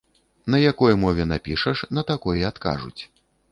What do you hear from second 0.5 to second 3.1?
На якой мове напішаш, на такой і адкажуць.